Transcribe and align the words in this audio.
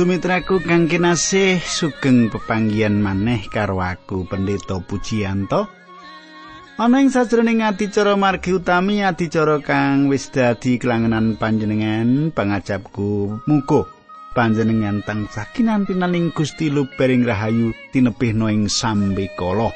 Sumitraku 0.00 0.64
kang 0.64 0.88
kinasih 0.88 1.60
sugeng 1.60 2.32
pepanggian 2.32 3.04
maneh 3.04 3.44
karo 3.52 3.84
aku 3.84 4.24
Pendeta 4.24 4.80
Pujiyanto. 4.80 5.68
Ana 6.80 7.04
ing 7.04 7.12
sajroning 7.12 7.60
adicara 7.60 8.16
margi 8.16 8.56
utami 8.56 9.04
adicara 9.04 9.60
kang 9.60 10.08
wis 10.08 10.32
dadi 10.32 10.80
kelangenan 10.80 11.36
panjenengan 11.36 12.32
pangajapku 12.32 13.44
muga 13.44 13.84
panjenengan 14.32 15.04
tansah 15.04 15.44
kinantinan 15.52 16.16
ing 16.16 16.32
Gusti 16.32 16.72
Lubering 16.72 17.28
Rahayu 17.28 17.76
tinebih 17.92 18.32
ing 18.32 18.72
sambe 18.72 19.28
kala. 19.36 19.68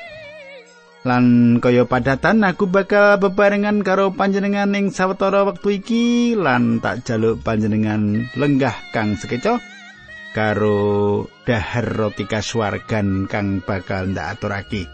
Lan 1.05 1.61
kaya 1.61 1.85
padatan 1.85 2.49
aku 2.49 2.65
bakal 2.65 3.21
bebarengan 3.21 3.85
karo 3.85 4.09
panjenengan 4.09 4.73
ing 4.73 4.89
sawetara 4.89 5.45
wektu 5.45 5.85
iki 5.85 6.33
lan 6.33 6.81
tak 6.81 7.05
jaluk 7.05 7.45
panjenengan 7.45 8.25
lenggah 8.41 8.73
kang 8.89 9.21
sekeca. 9.21 9.74
Karo 10.35 11.31
dahar 11.47 11.87
roti 11.87 12.27
kasuwargan 12.27 13.31
kang 13.31 13.63
bakal 13.63 14.11
ndak 14.11 14.35
aturake. 14.37 14.91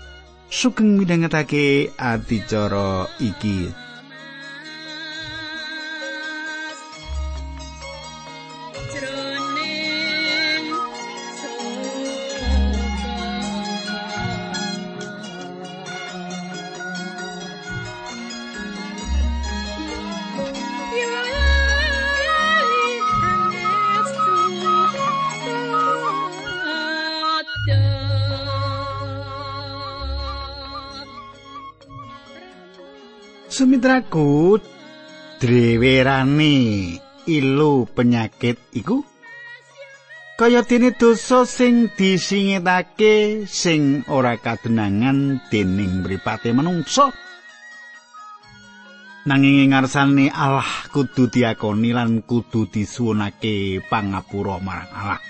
Sugeng 0.52 1.00
midhangetake 1.00 1.96
adicara 1.96 3.08
iki. 3.16 3.89
Sumitraku 34.00 34.56
drewerane 35.36 36.56
ilu 37.28 37.84
penyakit 37.84 38.56
iku. 38.72 39.04
Kaya 40.40 40.64
dene 40.64 40.96
dosa 40.96 41.44
sing 41.44 41.92
disingitake 41.92 43.44
sing 43.44 44.08
ora 44.08 44.40
kadenangan 44.40 45.44
dening 45.52 46.00
mripate 46.00 46.56
manungsa 46.56 47.12
nanging 49.28 49.68
ngarsane 49.68 50.32
Allah 50.32 50.88
kudu 50.88 51.28
diakoni 51.28 51.92
lan 51.92 52.24
kudu 52.24 52.72
disuwunake 52.72 53.84
pangapura 53.84 54.64
marang 54.64 54.88
Allah. 54.96 55.20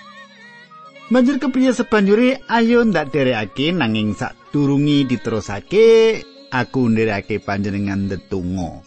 Banjur 1.11 1.43
kepriye 1.43 1.75
sebanjure 1.75 2.39
ayo 2.47 2.87
ndak 2.87 3.11
derekake 3.11 3.75
nanging 3.75 4.15
sadurungi 4.15 5.11
diterusake 5.11 6.23
aku 6.51 6.91
ndereke 6.91 7.39
panjenengan 7.39 8.11
ndedonga. 8.11 8.83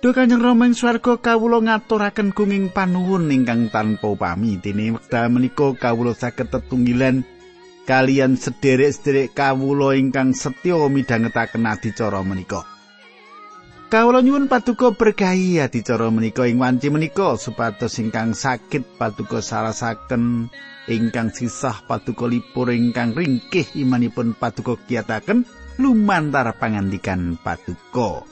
Duh 0.00 0.16
Kanjeng 0.16 0.40
Rama 0.40 0.64
ing 0.64 0.72
swarga 0.72 1.20
kawula 1.20 1.60
ngaturaken 1.60 2.32
gunging 2.32 2.72
panuwun 2.72 3.28
ingkang 3.28 3.68
tanpa 3.68 4.08
upami 4.08 4.56
dene 4.56 4.96
wekdal 4.96 5.28
menika 5.28 5.76
kawula 5.76 6.16
saged 6.16 6.48
tetunggilan 6.48 7.20
kalian 7.84 8.40
sederek-sederek 8.40 9.36
kawula 9.36 9.92
ingkang 9.92 10.32
setya 10.32 10.88
midhangetaken 10.88 11.68
adicara 11.68 12.24
menika. 12.24 12.64
Kawula 13.92 14.24
nyuwun 14.24 14.48
paduka 14.48 14.96
berkahi 14.96 15.60
adicara 15.60 16.08
menika 16.08 16.48
ing 16.48 16.56
wanci 16.56 16.88
menika 16.88 17.36
supados 17.36 18.00
ingkang 18.00 18.32
sakit 18.32 18.96
paduka 18.96 19.44
sarasaken 19.44 20.48
ingkang 20.88 21.28
sisah 21.28 21.84
paduka 21.84 22.24
lipur 22.24 22.72
ingkang 22.72 23.12
ringkih 23.12 23.68
imanipun 23.76 24.32
paduka 24.32 24.80
kiyataken 24.88 25.44
lumantar 25.80 26.52
pangandikan 26.60 27.40
patuko. 27.40 28.28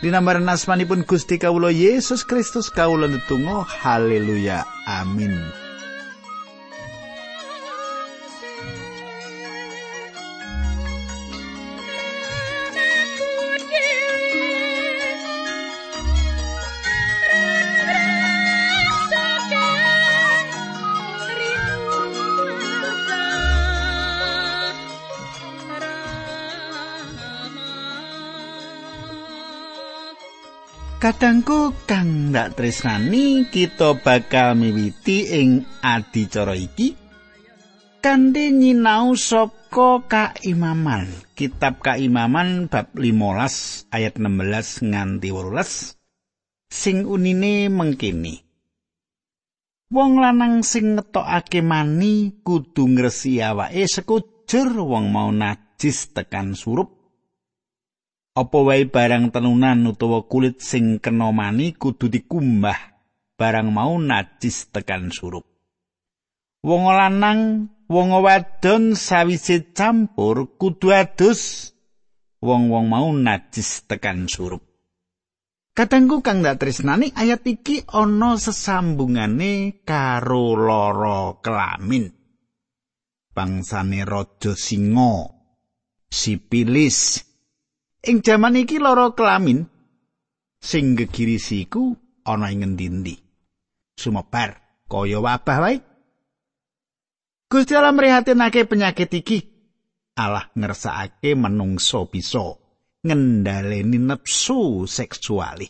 Dinambaran 0.00 0.48
asmanipun 0.48 1.04
Gusti 1.04 1.36
Kawulo 1.36 1.68
Yesus 1.68 2.24
Kristus 2.24 2.72
Kawulo 2.72 3.10
Netungo. 3.10 3.66
Haleluya. 3.66 4.64
Amin. 4.88 5.67
Kadangku 31.08 31.72
kang 31.88 32.36
ndak 32.36 32.60
tresnani 32.60 33.48
kita 33.48 33.96
bakal 33.96 34.52
miwiti 34.52 35.24
ing 35.40 35.64
adicara 35.80 36.52
iki. 36.52 37.00
Kanthi 38.04 38.52
nyinau 38.52 39.16
saka 39.16 40.04
kaimaman 40.04 41.08
kitab 41.32 41.80
kaimaman 41.80 42.68
bab 42.68 42.92
15 42.92 43.88
ayat 43.88 44.20
16 44.20 44.84
nganti 44.92 45.32
18 45.32 45.96
sing 46.68 47.08
unine 47.08 47.72
mengkini. 47.72 48.44
Wong 49.88 50.20
lanang 50.20 50.60
sing 50.60 51.00
ngetokake 51.00 51.64
mani 51.64 52.36
kudu 52.44 52.84
ngresi 52.84 53.40
awake 53.40 53.88
sekujur 53.88 54.76
wong 54.76 55.08
mau 55.08 55.32
najis 55.32 56.12
tekan 56.12 56.52
surup 56.52 56.97
apa 58.38 58.58
wae 58.62 58.86
barang 58.86 59.34
tenunan 59.34 59.82
utawa 59.90 60.22
kulit 60.30 60.62
sing 60.62 61.02
kena 61.02 61.34
mani 61.34 61.74
kudu 61.74 62.06
dikumbah 62.06 62.78
barang 63.34 63.68
mau 63.74 63.98
najis 63.98 64.70
tekan 64.70 65.10
surup 65.10 65.42
wong 66.62 66.86
lanang 66.86 67.66
wong 67.90 68.14
wadon 68.22 68.94
sawise 68.94 69.74
campur 69.74 70.54
kudu 70.54 70.94
adus 70.94 71.74
wong-wong 72.38 72.86
mau 72.86 73.10
najis 73.10 73.90
tekan 73.90 74.30
surup 74.30 74.62
Kadangku 75.78 76.26
kang 76.26 76.42
dak 76.42 76.58
tresnani 76.58 77.14
ayat 77.14 77.46
iki 77.46 77.86
ana 77.86 78.34
sesambungane 78.34 79.86
karo 79.86 80.58
loro 80.58 81.38
kelamin. 81.38 82.10
Bangsane 83.30 84.02
raja 84.02 84.58
singa, 84.58 85.30
sipilis, 86.10 87.27
Ing 88.06 88.22
jaman 88.22 88.54
iki 88.54 88.78
lara 88.78 89.10
kelamin 89.10 89.66
sing 90.62 90.94
gegirisiku 90.94 91.98
ana 92.22 92.54
ing 92.54 92.62
ngendi-endi. 92.62 93.16
Sumebar 93.98 94.84
kaya 94.86 95.18
wabah 95.18 95.58
wae. 95.58 95.76
Gusti 97.48 97.72
Allah 97.74 97.96
mrihatinake 97.96 98.68
penyakit 98.68 99.10
iki. 99.10 99.38
Allah 100.18 100.46
ngersakake 100.54 101.34
menungso 101.34 102.06
bisa 102.06 102.54
ngendhaleni 103.02 103.98
nepsu 103.98 104.84
seksuali. 104.86 105.66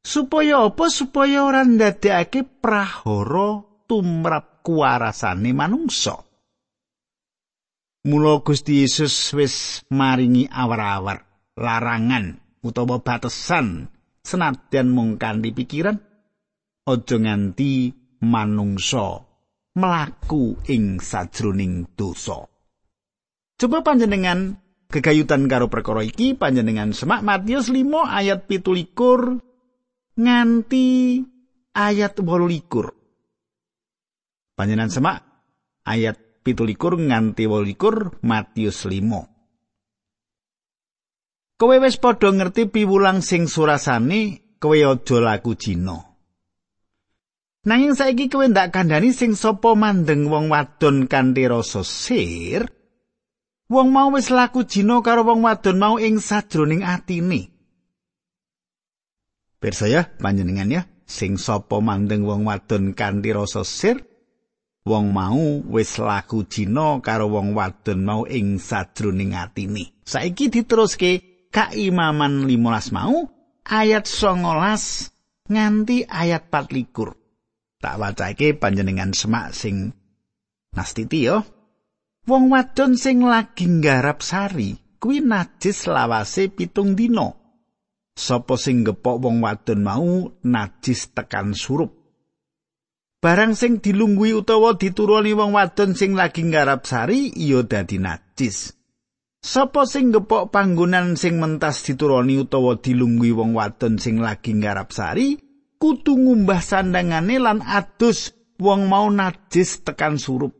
Supaya 0.00 0.70
apa? 0.70 0.86
Supaya 0.88 1.44
ora 1.44 1.62
ndadekake 1.66 2.46
prahara 2.62 3.62
tumrap 3.84 4.62
kuwarasane 4.64 5.50
manungsa. 5.52 6.29
Mula 8.00 8.40
Gusti 8.40 8.80
Yesus 8.80 9.12
wis 9.36 9.84
maringi 9.92 10.48
awar-awar 10.48 11.20
larangan 11.60 12.40
utawa 12.64 13.04
batesan 13.04 13.92
senadyan 14.24 14.88
mung 14.88 15.20
kanthi 15.20 15.52
pikiran 15.52 16.00
aja 16.88 17.16
nganti 17.20 17.92
manungsa 18.24 19.20
mlaku 19.76 20.56
ing 20.72 20.96
sajroning 20.96 21.92
dosa. 21.92 22.40
Coba 23.60 23.84
panjenengan 23.84 24.56
gegayutan 24.88 25.44
karo 25.44 25.68
perkara 25.68 26.00
iki 26.00 26.32
panjenengan 26.32 26.96
semak 26.96 27.20
Matius 27.20 27.68
5 27.68 27.84
ayat 28.00 28.48
17 28.48 30.16
nganti 30.16 30.88
ayat 31.76 32.16
18. 32.16 34.56
Panjenengan 34.56 34.88
semak 34.88 35.20
ayat 35.84 36.29
pitulikur 36.40 36.96
nganti 36.96 37.44
wolikur 37.46 38.16
Matius 38.24 38.88
5. 38.88 41.60
Kowe 41.60 41.76
wis 41.76 42.00
padha 42.00 42.32
ngerti 42.32 42.72
piwulang 42.72 43.20
sing 43.20 43.44
surasane 43.44 44.56
kowe 44.56 44.80
aja 44.80 45.16
laku 45.20 45.52
jina. 45.60 46.00
Nanging 47.68 47.92
saiki 47.92 48.32
kowe 48.32 48.48
ndak 48.48 48.72
kandhani 48.72 49.12
sing 49.12 49.36
sapa 49.36 49.76
mandeng 49.76 50.32
wong 50.32 50.48
wadon 50.48 51.04
kanthi 51.04 51.44
rasa 51.44 51.84
sir. 51.84 52.64
Wong 53.68 53.92
mau 53.92 54.08
wis 54.10 54.32
laku 54.32 54.64
jina 54.64 55.04
karo 55.04 55.22
wong 55.28 55.44
wadon 55.44 55.76
mau 55.76 56.00
ing 56.00 56.16
sajroning 56.18 56.80
atine. 56.80 57.52
Pirsaya 59.60 60.08
panjenengan 60.16 60.72
ya, 60.72 60.82
sing 61.04 61.36
sapa 61.36 61.84
mandeng 61.84 62.24
wong 62.24 62.48
wadon 62.48 62.96
kanthi 62.96 63.36
rasa 63.36 63.68
sir 63.68 64.09
wong 64.90 65.14
mau 65.14 65.62
wis 65.70 66.02
laku 66.02 66.42
jina 66.50 66.98
karo 66.98 67.30
wong 67.30 67.54
wadon 67.54 68.02
mau 68.02 68.26
ing 68.26 68.58
sajroning 68.58 69.38
atine. 69.38 69.94
Saiki 70.02 70.50
diteruske 70.50 71.46
kaimaman 71.54 72.50
15 72.50 72.90
mau 72.90 73.30
ayat 73.62 74.10
19 74.10 75.46
nganti 75.50 75.96
ayat 76.10 76.50
24 76.50 77.14
tak 77.80 77.94
wacake 77.96 78.58
panjenengan 78.58 79.14
semak 79.14 79.54
sing 79.54 79.94
nastiti 80.74 81.30
yo 81.30 81.46
wong 82.26 82.50
wadon 82.50 82.98
sing 82.98 83.22
lagi 83.22 83.70
nggarap 83.70 84.20
sari 84.26 84.74
kuwi 85.00 85.22
najis 85.22 85.88
lawase 85.88 86.50
pitung 86.52 86.98
dina. 86.98 87.38
Sapa 88.20 88.58
sing 88.60 88.84
gepok 88.84 89.16
wong 89.22 89.40
wadon 89.40 89.80
mau 89.80 90.28
najis 90.44 91.14
tekan 91.16 91.56
surup 91.56 91.99
barang 93.20 93.52
sing 93.52 93.84
dilunggui 93.84 94.32
utawa 94.32 94.80
dituruni 94.80 95.36
wong 95.36 95.52
wadon 95.52 95.92
sing 95.92 96.16
lagi 96.16 96.40
nggarap 96.40 96.88
sari 96.88 97.28
iya 97.36 97.60
dadi 97.60 98.00
najis. 98.00 98.72
Sapa 99.40 99.88
sing 99.88 100.12
gepok 100.12 100.52
panggonan 100.52 101.16
sing 101.16 101.40
mentas 101.40 101.84
dituruni 101.84 102.40
utawa 102.40 102.80
dilunggui 102.80 103.32
wong 103.32 103.52
wadon 103.56 104.00
sing 104.00 104.20
lagi 104.20 104.56
nggarap 104.56 104.92
sari, 104.92 105.36
kudu 105.76 106.16
ngumbah 106.16 106.60
sandangane 106.64 107.36
lan 107.40 107.60
adus 107.60 108.32
wong 108.60 108.88
mau 108.88 109.08
najis 109.08 109.84
tekan 109.84 110.16
surup. 110.16 110.56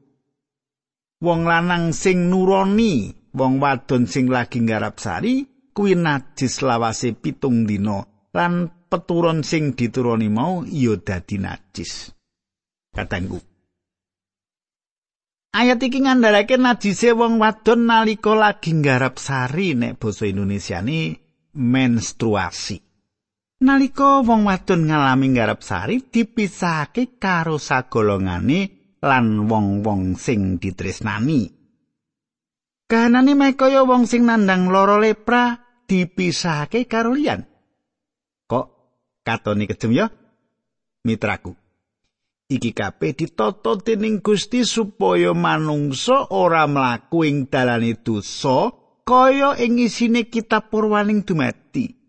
Wong 1.21 1.45
lanang 1.45 1.93
sing 1.93 2.33
nuroni 2.33 3.13
wong 3.37 3.61
wadon 3.61 4.09
sing 4.09 4.33
lagi 4.33 4.65
nggarap 4.65 4.97
sari, 5.01 5.45
kuwi 5.77 5.97
najis 5.97 6.65
lawase 6.65 7.13
pitung 7.17 7.69
dina 7.69 8.05
lan 8.33 8.69
peturon 8.89 9.45
sing 9.45 9.77
dituruni 9.77 10.29
mau 10.33 10.65
iya 10.65 10.97
dadi 10.97 11.37
najis. 11.37 12.20
Katanggu. 12.95 13.39
Ayat 15.51 15.83
iki 15.83 16.07
ngandharake 16.07 16.55
najise 16.63 17.11
wong 17.11 17.43
wadon 17.43 17.91
nalika 17.91 18.39
lagi 18.39 18.71
nggarap 18.71 19.19
sari 19.19 19.75
nek 19.75 19.99
basa 19.99 20.31
Indonesiane 20.31 21.19
menstruasi. 21.59 22.79
Nalika 23.67 24.23
wong 24.23 24.47
wadon 24.47 24.87
ngalami 24.87 25.35
nggarap 25.35 25.61
sari 25.67 26.07
dipisahake 26.07 27.19
karo 27.19 27.59
sagolongane 27.59 28.95
lan 29.03 29.51
wong-wong 29.51 30.15
sing 30.15 30.63
ditresnani. 30.63 31.51
Kahanane 32.87 33.35
mek 33.35 33.59
kaya 33.59 33.83
wong 33.83 34.07
sing 34.07 34.25
nandang 34.27 34.71
loro 34.71 35.03
lepra 35.03 35.59
dipisahake 35.91 36.87
karo 36.87 37.11
liyan. 37.11 37.43
Kok 38.47 38.67
katone 39.27 39.67
kejem 39.67 39.93
ya? 39.99 40.07
Mitraku. 41.03 41.60
Iki 42.51 42.75
kabeh 42.75 43.15
ditata 43.15 43.79
dening 43.79 44.19
Gusti 44.19 44.67
supaya 44.67 45.31
manungsa 45.31 46.35
ora 46.35 46.67
mlaku 46.67 47.23
ing 47.23 47.47
dalane 47.47 47.95
dosa 48.03 48.75
kaya 49.07 49.55
ing 49.63 49.79
isine 49.79 50.27
kitab 50.27 50.69
purwaning 50.75 51.23
dumati 51.23 52.01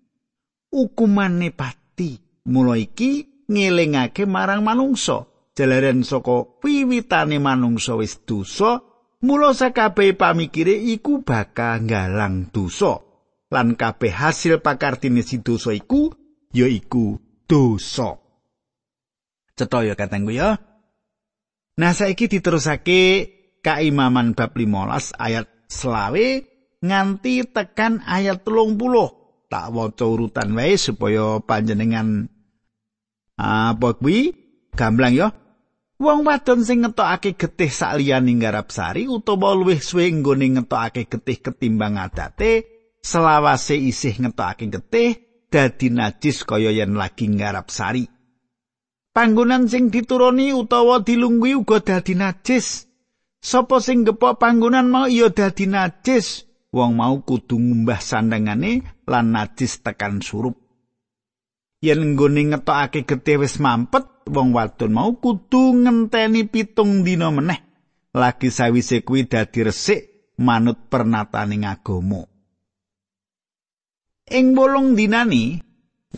ukumane 0.72 1.52
pati. 1.52 2.18
Mula 2.48 2.80
iki 2.80 3.46
ngelingake 3.52 4.26
marang 4.26 4.66
manungsa. 4.66 5.28
Jalaran 5.52 6.02
saka 6.08 6.64
wiwitane 6.64 7.38
manungsa 7.38 8.00
wis 8.00 8.24
dosa 8.24 8.82
mula 9.22 9.52
sakabeh 9.54 10.16
pamikire 10.16 10.74
iku 10.74 11.22
bakal 11.22 11.86
nggalang 11.86 12.50
dosa. 12.50 13.04
Lan 13.52 13.76
kabeh 13.76 14.16
hasil 14.16 14.64
pakartine 14.64 15.22
si 15.28 15.44
dosa 15.44 15.76
iku 15.76 16.10
ya 16.56 16.72
iku 16.72 17.20
dosa 17.46 18.16
cetha 19.62 19.86
ya 19.86 19.94
katengku 19.94 20.34
ya. 20.34 20.58
Nah 21.78 21.94
saiki 21.94 22.26
diterusake 22.26 23.02
kaimaman 23.62 24.34
bab 24.34 24.58
15 24.58 25.14
ayat 25.22 25.46
selawe 25.70 26.28
nganti 26.82 27.46
tekan 27.46 28.02
ayat 28.10 28.42
telung 28.42 28.76
puluh. 28.76 29.14
Tak 29.52 29.70
waca 29.70 30.06
urutan 30.08 30.56
wae 30.58 30.80
supaya 30.80 31.38
panjenengan 31.44 32.26
apa 33.38 33.90
kuwi 34.00 34.34
gamblang 34.74 35.14
ya. 35.14 35.30
Wong 36.02 36.26
wadon 36.26 36.66
sing 36.66 36.82
ngetokake 36.82 37.38
getih 37.38 37.70
sak 37.70 38.02
liyane 38.02 38.34
nggarap 38.34 38.74
sari 38.74 39.06
utawa 39.06 39.54
luwih 39.54 39.78
suwe 39.78 40.10
nggone 40.10 40.58
ngetokake 40.58 41.06
getih 41.06 41.38
ketimbang 41.46 42.02
adate, 42.02 42.66
selawase 43.06 43.78
isih 43.78 44.18
ngetokake 44.18 44.66
getih 44.74 45.22
dadi 45.54 45.94
najis 45.94 46.42
kaya 46.42 46.74
yen 46.74 46.98
lagi 46.98 47.30
nggarap 47.30 47.70
sari. 47.70 48.10
Panggonan 49.12 49.68
sing 49.68 49.92
dituruni 49.92 50.56
utawa 50.56 51.04
dilunggui 51.04 51.52
uga 51.60 51.84
dadi 51.84 52.16
najis. 52.16 52.88
Sapa 53.44 53.84
sing 53.84 54.08
gepok 54.08 54.40
panggonan 54.40 54.88
mau 54.88 55.04
iya 55.12 55.28
dadi 55.28 55.68
najis. 55.68 56.48
Wong 56.72 56.96
mau 56.96 57.20
kudu 57.20 57.60
ngumbah 57.60 58.00
sandangane 58.00 59.04
lan 59.04 59.36
najis 59.36 59.84
tekan 59.84 60.24
surup. 60.24 60.56
Yen 61.84 62.16
nggone 62.16 62.56
ngetokake 62.56 63.04
getih 63.04 63.44
wis 63.44 63.60
mampet, 63.60 64.08
wong 64.32 64.56
wadon 64.56 64.96
mau 64.96 65.12
kudu 65.20 65.76
ngenteni 65.84 66.48
pitung 66.48 67.04
dina 67.04 67.28
meneh. 67.28 67.60
Lagi 68.16 68.48
sawise 68.48 69.04
kuwi 69.04 69.28
dadi 69.28 69.68
resik 69.68 70.32
manut 70.40 70.88
pernataning 70.88 71.68
agama. 71.68 72.24
Ing 74.32 74.56
bolong 74.56 74.96
dinani, 74.96 75.60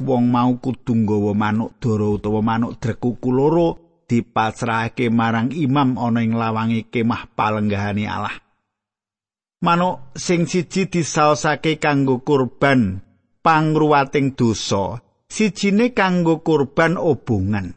wong 0.01 0.25
mau 0.33 0.57
kudu 0.57 0.97
nggawa 1.05 1.37
manuk 1.37 1.77
dara 1.77 2.07
utawa 2.09 2.41
manuk 2.41 2.81
drekuku 2.81 3.29
loro 3.29 3.69
dipasrahake 4.09 5.13
marang 5.13 5.53
imam 5.53 5.97
ana 5.97 6.21
ing 6.25 6.33
lawange 6.33 6.89
kemah 6.89 7.29
palenggahane 7.37 8.05
Allah. 8.09 8.33
Manuk 9.63 10.11
sing 10.17 10.43
siji 10.49 10.91
disaosake 10.91 11.79
kanggo 11.79 12.19
kurban 12.19 12.99
pangruwating 13.43 14.35
dosa, 14.35 14.99
sijine 15.29 15.95
kanggo 15.95 16.43
kurban 16.43 16.99
obongan. 16.99 17.71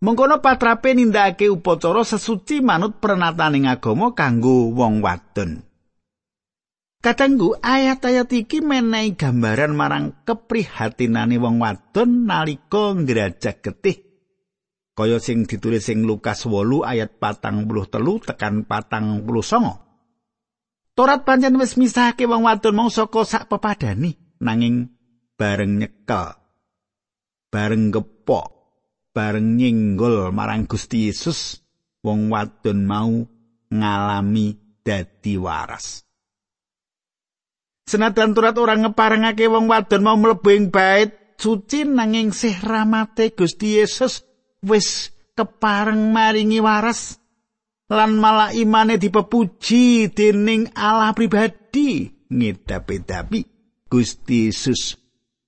Mengkono 0.00 0.40
patrape 0.40 0.96
nindakake 0.96 1.52
upacara 1.52 2.06
sesuci 2.06 2.64
manut 2.64 3.02
pernataning 3.02 3.68
agama 3.68 4.16
kanggo 4.16 4.72
wong 4.72 5.04
wadon. 5.04 5.69
Katenggu 7.00 7.56
ayat-ayat 7.64 8.28
iki 8.28 8.60
menehi 8.60 9.16
gambaran 9.16 9.72
marang 9.72 10.20
keprihatinane 10.28 11.40
wong 11.40 11.56
wadon 11.56 12.28
nalika 12.28 12.92
ngrajak 12.92 13.64
getih. 13.64 14.04
Kaya 14.92 15.16
sing 15.16 15.48
ditulis 15.48 15.88
sing 15.88 16.04
Lukas 16.04 16.44
8 16.44 16.84
ayat 16.84 17.16
patang 17.16 17.64
puluh 17.64 17.88
telu 17.88 18.20
tekan 18.20 18.68
patang 18.68 19.24
puluh 19.24 19.40
songo. 19.40 19.80
Torat 20.92 21.24
pancen 21.24 21.56
wis 21.56 21.80
misahake 21.80 22.28
wong 22.28 22.44
wadon 22.44 22.76
mau 22.76 22.92
saka 22.92 23.24
sak 23.24 23.48
pepadani 23.48 24.36
nanging 24.44 24.92
bareng 25.40 25.80
nyekel 25.80 26.36
bareng 27.48 27.96
gepok 27.96 28.46
bareng 29.16 29.56
nyinggol 29.56 30.28
marang 30.36 30.68
Gusti 30.68 31.08
Yesus 31.08 31.64
wong 32.04 32.28
wadon 32.28 32.84
mau 32.84 33.24
ngalami 33.72 34.52
dadi 34.84 35.40
waras. 35.40 36.09
Senajan 37.90 38.38
turat 38.38 38.54
ora 38.54 38.78
ngeparengake 38.78 39.50
wong 39.50 39.66
wadon 39.66 40.06
mau 40.06 40.14
mlebu 40.14 40.46
ing 40.54 40.70
bait 40.70 41.34
suci 41.34 41.82
nanging 41.82 42.30
sih 42.30 42.54
rahmate 42.54 43.34
Gusti 43.34 43.82
Yesus 43.82 44.22
wis 44.62 45.10
kepareng 45.34 46.14
maringi 46.14 46.62
waras 46.62 47.18
lan 47.90 48.14
malah 48.14 48.54
imane 48.54 48.94
dipepuji 48.94 50.06
dening 50.14 50.70
Allah 50.78 51.10
pribadi 51.18 52.06
ngedapi-dapi 52.30 53.40
Gusti 53.90 54.46
Yesus 54.46 54.94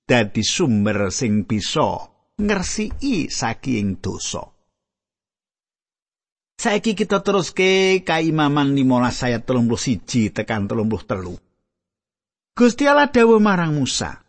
dadi 0.03 0.43
sumber 0.43 1.15
sing 1.15 1.47
bisa 1.47 2.11
ngersiki 2.43 3.31
saking 3.31 4.03
dosa. 4.03 4.43
Saiki 6.59 6.91
kita 6.91 7.23
terus 7.23 7.55
ke 7.55 8.03
kaimaman 8.03 8.75
15 8.75 9.31
ayat 9.31 9.47
31 9.47 10.35
tekan 10.35 10.67
33. 10.67 11.52
Gusti 12.53 12.85
Allah 12.85 13.09
dawuh 13.09 13.41
marang 13.41 13.73
Musa, 13.73 14.21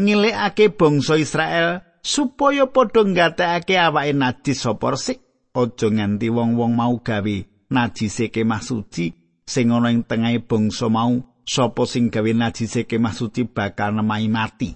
ngilekake 0.00 0.72
bangsa 0.72 1.20
Israel 1.20 1.84
supaya 2.00 2.64
padha 2.64 3.04
nggatekake 3.04 3.76
awake 3.76 4.16
najis 4.16 4.64
sapa 4.64 4.96
resik, 4.96 5.20
aja 5.52 5.88
nganti 5.92 6.32
wong-wong 6.32 6.72
mau 6.72 6.96
gawe 6.96 7.36
najise 7.68 8.32
kemah 8.32 8.64
suci 8.64 9.12
sing 9.44 9.68
ana 9.68 9.92
ing 9.92 10.08
tengahe 10.08 10.40
bangsa 10.40 10.88
mau, 10.88 11.20
sapa 11.44 11.84
sing 11.84 12.08
gawe 12.08 12.32
najise 12.32 12.88
kemah 12.88 13.12
suci 13.12 13.44
bakal 13.44 13.92
nemai 13.92 14.32
mati. 14.32 14.72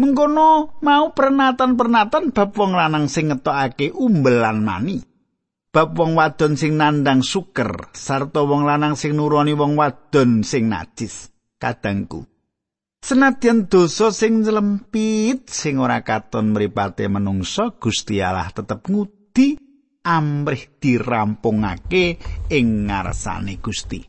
Mengkono 0.00 0.80
mau 0.80 1.12
pernatan-pernatan 1.12 2.32
bab 2.32 2.56
wong 2.56 2.72
lanang 2.72 3.12
sing 3.12 3.28
ngetokake 3.28 3.92
umbelan 3.92 4.64
mani. 4.64 4.96
Bab 5.76 5.92
wong 5.92 6.16
wadon 6.16 6.56
sing 6.56 6.80
nandang 6.80 7.20
suker 7.20 7.92
sarta 7.92 8.40
wong 8.40 8.64
lanang 8.64 8.96
sing 8.96 9.12
nuroni 9.12 9.52
wong 9.52 9.76
wadon 9.76 10.40
sing 10.40 10.72
najis 10.72 11.28
kadangku 11.60 12.24
Senadyan 13.04 13.68
dosa 13.68 14.08
sing 14.08 14.40
nylempit 14.40 15.52
sing 15.52 15.76
ora 15.76 16.00
katon 16.00 16.56
mripate 16.56 17.06
manungsa 17.12 17.76
Gusti 17.76 18.24
Allah 18.24 18.48
tetep 18.50 18.88
ngudi 18.88 19.54
amrih 20.02 20.80
dirampungake 20.82 22.18
ing 22.50 22.66
ngarsane 22.90 23.62
Gusti. 23.62 24.02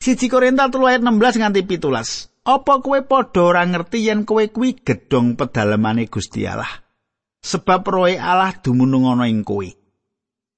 Siji 0.00 0.30
Korintus 0.32 0.72
3 0.72 0.88
ayat 0.88 1.02
16 1.04 1.42
nganti 1.42 1.60
17. 1.68 2.48
Apa 2.48 2.80
kowe 2.80 3.00
padha 3.04 3.44
ora 3.44 3.60
ngerti 3.68 4.08
yen 4.08 4.24
kowe 4.24 4.40
kuwi 4.48 4.80
gedhong 4.80 5.36
pedalemane 5.36 6.08
Gusti 6.08 6.48
Allah? 6.48 6.87
Sebab 7.38 7.86
roe 7.86 8.18
Allah 8.18 8.54
dumunung 8.58 9.06
ana 9.06 9.30
ing 9.30 9.46
kowe. 9.46 9.66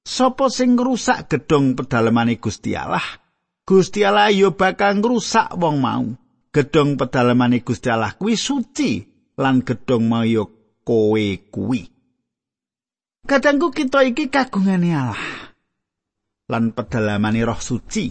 Sopo 0.01 0.49
sing 0.49 0.75
ngrusak 0.75 1.29
gedhong 1.29 1.77
pedalemane 1.77 2.41
Gusti 2.41 2.73
Allah? 2.73 3.05
Gusti 3.69 4.03
Allah 4.03 4.33
yo 4.33 4.57
bakal 4.57 4.99
ngrusak 4.99 5.55
wong 5.61 5.77
mau. 5.79 6.09
Gedhong 6.51 6.99
pedalemane 6.99 7.63
Gusti 7.63 7.93
Allah 7.93 8.17
kuwi 8.17 8.35
suci 8.35 9.05
lan 9.39 9.63
gedhong 9.63 10.05
mau 10.09 10.25
yo 10.25 10.75
kowe 10.83 11.27
kuwi. 11.53 11.87
Kadangku 13.29 13.71
kita 13.71 14.03
iki 14.03 14.33
kagungane 14.33 14.91
Allah. 14.91 15.53
Lan 16.51 16.75
pedalamane 16.75 17.45
roh 17.47 17.61
suci. 17.61 18.11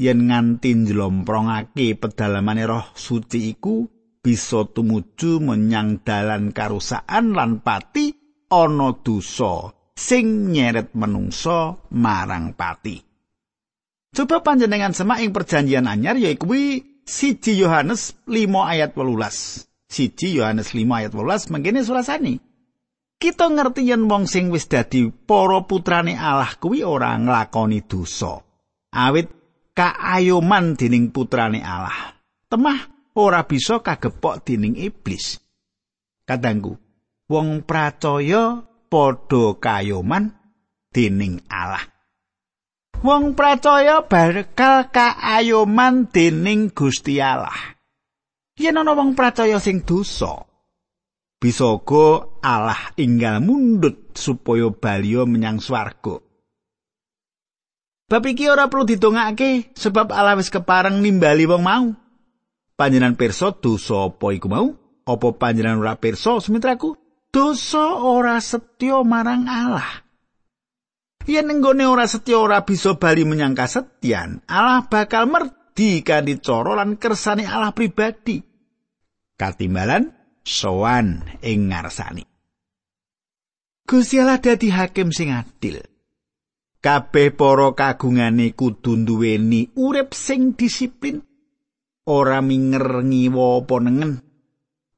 Yen 0.00 0.32
nganti 0.32 0.72
njlomprongake 0.72 1.92
pedalamane 2.00 2.64
roh 2.64 2.96
suci 2.96 3.52
iku 3.52 3.84
bisa 4.20 4.68
tumuju 4.68 5.40
menyang 5.40 6.04
dalan 6.04 6.52
karusaan 6.52 7.32
lan 7.32 7.64
pati 7.64 8.12
ana 8.52 8.92
dosa 9.00 9.72
sing 9.96 10.52
nyeret 10.52 10.92
menungso 10.96 11.88
marang 11.92 12.52
pati. 12.56 13.00
Coba 14.10 14.42
panjenengan 14.42 14.92
semak 14.96 15.22
ing 15.22 15.30
perjanjian 15.30 15.86
anyar 15.86 16.18
yaiku 16.18 16.50
siji 17.06 17.60
Yohanes 17.60 18.16
5 18.26 18.32
ayat 18.72 18.96
18. 18.96 19.70
Siji 19.90 20.38
Yohanes 20.38 20.70
5 20.74 20.86
ayat 20.86 21.12
18 21.14 21.52
mangkene 21.52 21.80
surasani. 21.82 22.34
Kita 23.20 23.52
ngerti 23.52 23.84
yen 23.84 24.08
wong 24.08 24.24
sing 24.24 24.48
wis 24.48 24.64
dadi 24.64 25.12
para 25.12 25.60
putrane 25.68 26.16
Allah 26.16 26.56
kuwi 26.56 26.80
ora 26.80 27.12
nglakoni 27.20 27.84
dosa. 27.84 28.40
Awit 28.96 29.28
kaayoman 29.76 30.74
dening 30.74 31.12
putrane 31.12 31.60
Allah. 31.60 32.16
Temah 32.48 32.99
ora 33.20 33.44
bisa 33.44 33.84
kagepok 33.84 34.40
dening 34.48 34.80
iblis. 34.80 35.36
Kadangku, 36.24 36.80
wong 37.28 37.68
pracaya 37.68 38.64
padha 38.88 39.44
kayoman 39.60 40.32
dening 40.88 41.44
Allah. 41.52 41.84
Wong 43.00 43.32
percaya 43.32 44.04
bakal 44.04 44.92
kaayoman 44.92 46.12
dening 46.12 46.68
Gusti 46.72 47.16
Allah. 47.16 47.76
Yen 48.60 48.76
ana 48.76 48.92
wong 48.92 49.16
percaya 49.16 49.56
sing 49.56 49.88
dosa, 49.88 50.44
bisa 51.40 51.80
go 51.80 52.36
Allah 52.44 52.92
inggal 53.00 53.40
mundut 53.40 54.12
supaya 54.12 54.68
baliyo 54.68 55.24
menyang 55.24 55.64
swarga. 55.64 56.20
Bab 58.10 58.26
iki 58.26 58.50
ora 58.52 58.68
perlu 58.68 58.84
didongake 58.84 59.72
sebab 59.72 60.12
Allah 60.12 60.36
wis 60.36 60.52
kepareng 60.52 61.00
nimbali 61.00 61.48
wong 61.48 61.62
mau. 61.64 61.86
Panjenengan 62.80 63.12
pirsa 63.12 63.52
dosa 63.52 64.08
apa 64.08 64.32
iku 64.32 64.48
mau? 64.48 64.72
Apa 65.04 65.36
panjenengan 65.36 65.84
ora 65.84 66.00
pirsa 66.00 66.40
semitraku? 66.40 66.96
Dosa 67.28 68.00
ora 68.00 68.40
setya 68.40 69.04
marang 69.04 69.44
Allah. 69.44 70.00
Yen 71.28 71.60
nggone 71.60 71.84
ora 71.84 72.08
setya 72.08 72.40
ora 72.40 72.64
bisa 72.64 72.96
bali 72.96 73.28
menyang 73.28 73.52
kasetyan, 73.52 74.40
Allah 74.48 74.88
bakal 74.88 75.28
merdi 75.28 76.00
kanthi 76.00 76.40
cara 76.40 76.80
lan 76.80 76.96
kersane 76.96 77.44
Allah 77.44 77.76
pribadi. 77.76 78.40
Katimbalan 79.36 80.16
sowan 80.40 81.36
ing 81.44 81.68
ngarsani. 81.68 82.24
Gusti 83.84 84.16
Allah 84.24 84.40
dadi 84.40 84.72
hakim 84.72 85.12
sing 85.12 85.28
adil. 85.36 85.84
Kabeh 86.80 87.36
para 87.36 87.76
kagungane 87.76 88.56
kudu 88.56 89.04
duweni 89.04 89.68
urip 89.76 90.16
sing 90.16 90.56
disiplin. 90.56 91.28
Ora 92.08 92.40
minger 92.40 93.04
ngiwa 93.04 93.60
apa 93.60 93.76
nengen. 93.84 94.12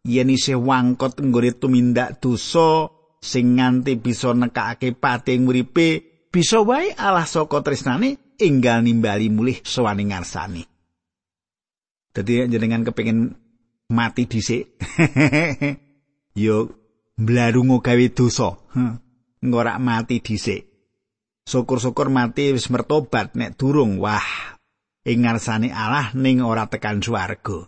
Yen 0.02 0.30
isih 0.30 0.58
wangkot 0.58 1.18
nggone 1.18 1.50
tumindak 1.58 2.18
dosa 2.18 2.90
sing 3.22 3.58
nganti 3.58 3.94
bisa 4.02 4.34
nekake 4.34 4.98
pati 4.98 5.38
ing 5.38 5.46
uripe, 5.46 6.02
bisa 6.26 6.58
wae 6.58 6.90
Allah 6.98 7.22
saka 7.22 7.62
tresnane 7.62 8.34
enggal 8.42 8.82
nimbali 8.82 9.30
mulih 9.30 9.62
sowane 9.62 10.02
ngarsane. 10.10 10.62
Dadi 12.12 12.44
jenengan 12.50 12.82
kepengin 12.82 13.30
mati 13.94 14.26
dhisik. 14.26 14.74
Yo 16.42 16.68
mblarungo 17.16 17.78
gawe 17.78 18.06
dosa. 18.10 18.58
Ngora 19.42 19.78
mati 19.78 20.18
dhisik. 20.18 20.66
Syukur-syukur 21.42 22.10
mati 22.10 22.54
wis 22.54 22.70
mertobat 22.70 23.34
nek 23.34 23.58
durung 23.58 23.98
wah 23.98 24.51
ing 25.02 25.26
ngarsane 25.26 25.74
Allah 25.74 26.14
ning 26.14 26.42
ora 26.42 26.70
tekan 26.70 27.02
swarga. 27.02 27.66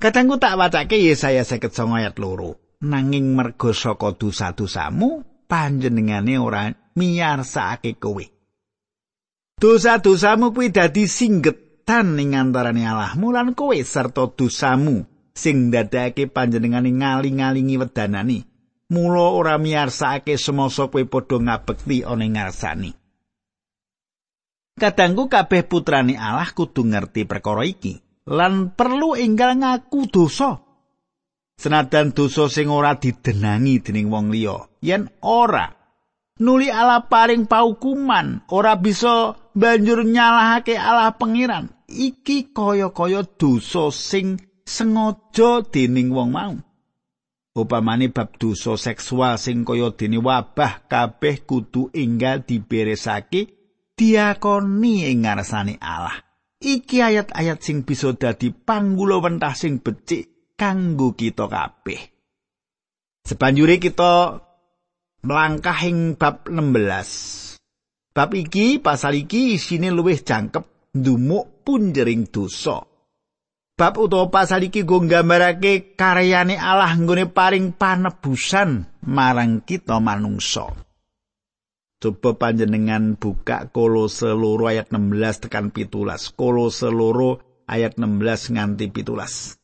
Kadangku 0.00 0.40
tak 0.40 0.56
wacake 0.56 0.96
Yesaya 0.96 1.44
59 1.44 1.76
ayat 2.00 2.16
loro. 2.16 2.56
Nanging 2.80 3.36
mergo 3.36 3.76
saka 3.76 4.16
dosa-dosamu 4.16 5.44
panjenengane 5.44 6.40
ora 6.40 6.72
miyarsake 6.96 8.00
kowe. 8.00 8.24
Dosa-dosamu 9.60 10.56
kuwi 10.56 10.72
dadi 10.72 11.04
singgetan 11.04 12.16
ning 12.16 12.32
antarane 12.32 12.80
Allahmu 12.88 13.28
lan 13.28 13.52
kowe 13.52 13.76
serta 13.76 14.32
dosamu 14.32 15.04
sing 15.36 15.68
ndadekake 15.68 16.32
panjenengane 16.32 16.96
ngaling-alingi 16.96 17.76
wedanani. 17.76 18.48
Mula 18.88 19.36
ora 19.36 19.54
miyarsake 19.60 20.40
semasa 20.40 20.88
kowe 20.88 21.04
padha 21.04 21.36
ngabekti 21.36 22.00
ana 22.08 22.24
ngarsani. 22.24 22.99
Kadangku 24.80 25.28
kabeh 25.28 25.68
putrane 25.68 26.16
Allah 26.16 26.48
kudu 26.56 26.88
ngerti 26.88 27.28
perkara 27.28 27.68
iki 27.68 28.00
lan 28.24 28.72
perlu 28.72 29.12
enggal 29.12 29.60
ngaku 29.60 30.08
dosa. 30.08 30.56
Senadan 31.60 32.16
dosa 32.16 32.48
sing 32.48 32.72
ora 32.72 32.96
didenangi 32.96 33.84
dening 33.84 34.08
wong 34.08 34.32
liya, 34.32 34.64
yen 34.80 35.12
ora 35.20 35.68
nuli 36.40 36.72
ala 36.72 37.04
paring 37.04 37.44
paukuman 37.44 38.48
ora 38.48 38.80
bisa 38.80 39.36
banjur 39.52 40.08
nyalahake 40.08 40.72
Allah 40.80 41.12
pengiran 41.20 41.68
iki 41.84 42.48
kaya-kaya 42.56 43.28
dosa 43.36 43.92
sing 43.92 44.40
sengaja 44.64 45.60
dening 45.68 46.08
wong 46.08 46.32
mau 46.32 46.56
upamane 47.52 48.08
bab 48.08 48.40
dosa 48.40 48.80
seksual 48.80 49.36
sing 49.36 49.68
kaya 49.68 49.92
dene 49.92 50.16
wabah 50.16 50.88
kabeh 50.88 51.44
kudu 51.44 51.92
enggal 51.92 52.40
diberesake 52.40 53.59
diakoni 54.00 55.12
ing 55.12 55.28
ngarsane 55.28 55.76
Allah 55.76 56.16
iki 56.64 57.04
ayat-ayat 57.04 57.60
sing 57.60 57.84
bisa 57.84 58.16
dadi 58.16 58.48
panggula 58.48 59.20
wentah 59.20 59.52
sing 59.52 59.84
becik 59.84 60.56
kanggo 60.56 61.12
kita 61.12 61.44
kabeh 61.44 62.00
sebanjure 63.28 63.76
kita 63.76 64.40
mlangkah 65.24 65.78
ing 65.84 66.16
bab 66.16 66.48
16. 66.48 67.60
Bab 68.10 68.30
iki 68.34 68.80
pasal 68.80 69.22
iki 69.22 69.56
isine 69.56 69.92
luwih 69.92 70.20
jangkep 70.20 70.96
ndumuk 70.96 71.62
punjering 71.62 72.26
dosa. 72.28 72.82
Bab 73.76 73.96
utawa 73.96 74.28
pasal 74.28 74.68
iki 74.68 74.84
go 74.84 75.00
nggambarake 75.00 75.96
karyane 75.96 76.58
Allah 76.60 76.92
nggone 76.92 77.32
paring 77.32 77.72
panebusan 77.76 79.00
marang 79.08 79.64
kita 79.64 79.96
manungsa. 80.02 80.89
Coba 82.00 82.32
panjenengan 82.32 83.20
buka 83.20 83.68
Kolose 83.68 84.32
loro 84.32 84.72
ayat 84.72 84.88
16 84.88 85.44
tekan 85.44 85.68
pitulas. 85.68 86.32
Kolose 86.32 86.88
loro 86.88 87.60
ayat 87.68 88.00
16 88.00 88.56
nganti 88.56 88.88
pitulas. 88.88 89.60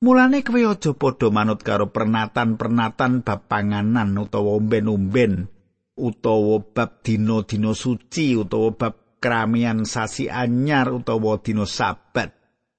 Mulane 0.00 0.40
kowe 0.40 0.56
aja 0.56 0.96
padha 0.96 1.28
manut 1.28 1.60
karo 1.60 1.92
pernatan-pernatan 1.92 3.20
bab 3.20 3.44
panganan 3.44 4.16
utawa 4.16 4.56
umben-umben 4.56 5.52
utawa 6.00 6.64
bab 6.64 7.04
dina-dina 7.04 7.76
suci 7.76 8.40
utawa 8.40 8.72
bab 8.72 9.20
keramian 9.20 9.84
sasi 9.84 10.32
anyar 10.32 10.88
utawa 10.88 11.44
dina 11.44 11.68
sabat. 11.68 12.32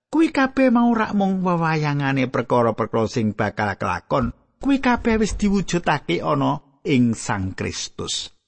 Kuwi 0.10 0.34
kabeh 0.34 0.74
mau 0.74 0.90
rak 0.98 1.14
mung 1.14 1.46
wewayangane 1.46 2.34
perkara-perkara 2.34 3.06
sing 3.06 3.38
bakal 3.38 3.78
kelakon. 3.78 4.34
Kuwi 4.58 4.82
kabeh 4.82 5.22
wis 5.22 5.38
diwujudake 5.38 6.26
ana 6.26 6.82
ing 6.82 7.14
Sang 7.14 7.54
Kristus. 7.54 8.41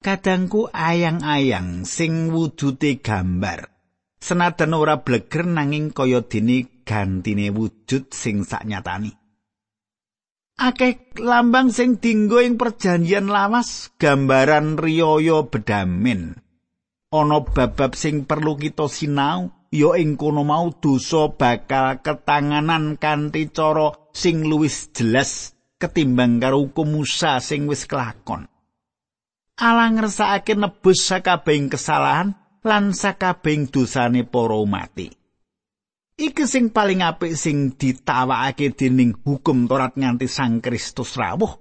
Kadangku 0.00 0.72
ayang-ayang 0.72 1.84
sing 1.84 2.32
wujude 2.32 3.04
gambar. 3.04 3.68
Senadan 4.16 4.72
ora 4.72 5.04
bleger 5.04 5.44
nanging 5.44 5.92
kaya 5.92 6.24
dene 6.24 6.80
gantine 6.88 7.52
wujud 7.52 8.08
sing 8.08 8.48
saknyatani. 8.48 9.12
Akeh 10.56 11.12
lambang 11.20 11.68
sing 11.68 12.00
dinggo 12.00 12.40
ing 12.40 12.56
perjanjian 12.56 13.28
lawas 13.28 13.92
gambaran 14.00 14.80
riyaya 14.80 15.44
bedamin. 15.44 16.32
Ana 17.12 17.44
bab-bab 17.44 17.92
sing 17.92 18.24
perlu 18.24 18.56
kita 18.56 18.88
sinau 18.88 19.68
ya 19.68 20.00
ing 20.00 20.16
kono 20.16 20.48
mau 20.48 20.72
dosa 20.80 21.28
bakal 21.28 22.00
ketanganan 22.00 22.96
kanthi 22.96 23.52
cara 23.52 23.92
sing 24.16 24.48
luwih 24.48 24.72
jelas 24.96 25.52
ketimbang 25.76 26.40
karo 26.40 26.64
hukum 26.64 26.88
Musa 26.88 27.36
sing 27.44 27.68
wis 27.68 27.84
kelakon. 27.84 28.49
Allah 29.60 29.92
ngersakake 29.92 30.56
nebus 30.56 31.04
sakabehing 31.04 31.68
kesalahan 31.68 32.32
lan 32.64 32.96
sakabehing 32.96 33.68
dosane 33.68 34.24
para 34.24 34.56
umat. 34.56 34.96
Iki 36.16 36.44
sing 36.48 36.72
paling 36.72 37.04
apik 37.04 37.36
sing 37.36 37.76
ditawakake 37.76 38.72
dening 38.72 39.16
hukum 39.20 39.68
Torat 39.68 39.96
nganti 39.96 40.28
Sang 40.28 40.64
Kristus 40.64 41.16
rawuh. 41.16 41.60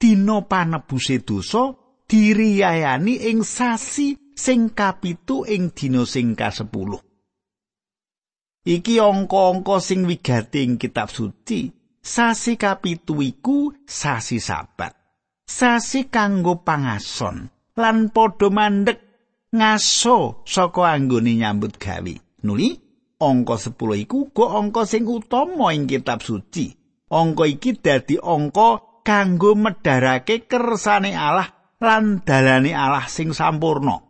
Dina 0.00 0.44
panebuse 0.44 1.20
dosa 1.20 1.72
diriyayani 2.08 3.28
ing 3.28 3.44
sasi 3.44 4.16
sing 4.36 4.72
kapitu 4.72 5.44
ing 5.48 5.72
dina 5.72 6.04
sing 6.04 6.36
kasepuluh. 6.36 7.00
Iki 8.64 8.96
angka-angka 9.00 9.76
sing 9.84 10.08
wigati 10.08 10.64
ing 10.64 10.80
kitab 10.80 11.12
suci. 11.12 11.68
Sasi 12.04 12.60
kapitu 12.60 13.24
iku 13.24 13.72
sasi 13.84 14.36
sabat. 14.40 15.03
Sasi 15.44 16.08
kanggo 16.08 16.64
pangason 16.64 17.52
lan 17.76 18.08
padha 18.08 18.48
mandek 18.48 18.98
ngaso 19.52 20.42
saka 20.48 20.96
anggone 20.96 21.36
nyambut 21.36 21.76
gawe. 21.76 22.14
Nuli 22.44 22.72
angka 23.20 23.56
10 23.60 24.04
iku 24.04 24.28
uga 24.32 24.56
angka 24.60 24.88
sing 24.88 25.04
utama 25.04 25.76
ing 25.76 25.84
kitab 25.84 26.24
suci. 26.24 26.72
Angka 27.12 27.44
iki 27.44 27.76
dadi 27.76 28.16
angka 28.16 29.00
kanggo 29.04 29.52
medharake 29.52 30.48
kersane 30.48 31.12
Allah 31.12 31.76
lan 31.76 32.24
dalane 32.24 32.72
Allah 32.72 33.04
sing 33.06 33.36
sampurna. 33.36 34.00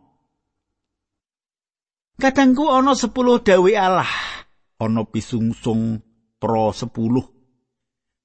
Kadangku 2.15 2.71
ana 2.71 2.95
10 2.95 3.11
dawe 3.43 3.71
Allah, 3.75 4.11
ana 4.79 5.03
pisungsung 5.03 5.99
pro 6.39 6.71
10 6.71 7.34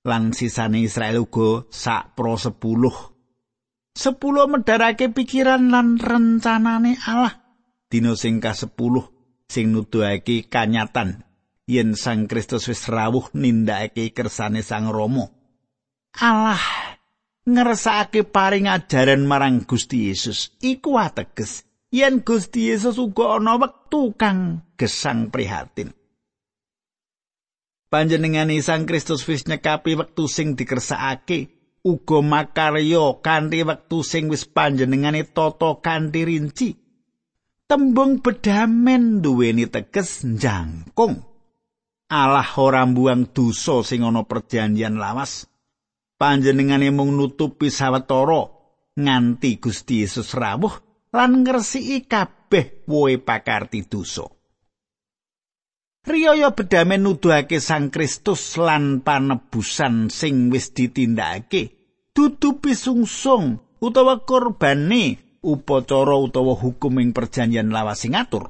lan 0.06 0.32
sisane 0.32 0.80
Israel 0.80 1.28
uga 1.28 1.68
sak 1.68 2.16
pro 2.16 2.36
10. 2.40 2.56
10 3.96 4.52
medharake 4.52 5.12
pikiran 5.12 5.68
lan 5.68 6.00
rencanane 6.00 6.96
Allah. 7.04 7.36
Dina 7.90 8.14
sing 8.14 8.38
ka-10 8.38 8.70
sing 9.50 9.74
nuduhake 9.74 10.46
kanyatan 10.46 11.26
yen 11.66 11.98
Sang 11.98 12.30
Kristus 12.30 12.70
wis 12.70 12.86
rawuh 12.86 13.30
nindakake 13.34 14.14
kersane 14.14 14.62
Sang 14.62 14.88
Rama. 14.88 15.26
Allah 16.22 16.62
ngersakake 17.46 18.26
paring 18.26 18.70
ajaran 18.70 19.26
marang 19.26 19.66
Gusti 19.66 20.10
Yesus 20.10 20.54
iku 20.62 20.98
ateges 20.98 21.66
yen 21.90 22.22
Gusti 22.22 22.70
Yesus 22.70 22.98
uga 22.98 23.38
ana 23.38 23.58
wektu 23.58 24.14
kang 24.14 24.64
gesang 24.78 25.28
prihatin. 25.34 25.99
Panjenengane 27.90 28.54
Sang 28.62 28.86
Kristus 28.86 29.26
wis 29.26 29.50
nyekapi 29.50 29.98
wektu 29.98 30.30
sing 30.30 30.54
dikersakake 30.54 31.50
uga 31.82 32.22
makarya 32.22 33.18
kanthi 33.18 33.66
wektu 33.66 34.06
sing 34.06 34.30
wis 34.30 34.46
panjenengane 34.46 35.26
tata 35.26 35.82
kanthi 35.82 36.22
rinci. 36.22 36.70
tembung 37.70 38.18
bedamen 38.18 39.22
duweni 39.22 39.70
teges 39.70 40.26
jangkung. 40.26 41.22
Allah 42.10 42.50
ora 42.58 42.82
mbuang 42.82 43.30
dosa 43.30 43.86
sing 43.86 44.02
ana 44.02 44.26
perjanjian 44.26 44.98
lawas. 44.98 45.46
Panjenengane 46.18 46.90
mung 46.90 47.14
nutupi 47.14 47.70
sawetara 47.70 48.50
nganti 48.98 49.62
Gusti 49.62 50.02
Yesus 50.02 50.34
rawuh 50.34 50.74
lan 51.14 51.46
ngresiki 51.46 52.10
kabeh 52.10 52.82
woe 52.90 53.14
pakarti 53.22 53.86
dosa. 53.86 54.26
Riyaya 56.00 56.56
bedamen 56.56 57.04
nuduhake 57.04 57.60
Sang 57.60 57.92
Kristus 57.92 58.56
lan 58.56 59.04
panebusan 59.04 60.08
sing 60.08 60.48
wis 60.48 60.72
ditindakake 60.72 61.76
dudu 62.16 62.56
pisungsung 62.56 63.60
utawa 63.84 64.24
kurbane 64.24 65.20
upacara 65.44 66.16
utawa 66.16 66.56
hukum 66.56 67.04
ing 67.04 67.12
perjanjian 67.12 67.68
lawas 67.68 68.00
sing 68.00 68.16
ngatur. 68.16 68.48